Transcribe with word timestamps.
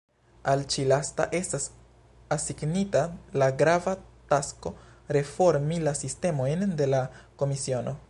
Al 0.51 0.61
ĉi-lasta 0.75 1.25
estas 1.39 1.67
asignita 2.37 3.05
la 3.43 3.51
grava 3.61 3.95
tasko 4.35 4.75
reformi 5.19 5.81
la 5.89 5.97
sistemojn 6.05 6.67
de 6.83 6.93
la 6.95 7.07
komisiono. 7.43 7.99